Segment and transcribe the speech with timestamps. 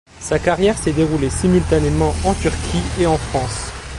[0.19, 3.71] Sa carrière s'est déroulée simultanément en Turquie et en France.